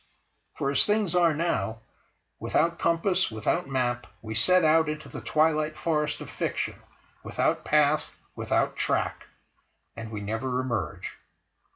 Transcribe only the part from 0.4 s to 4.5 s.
For, as things are now, without compass, without map, we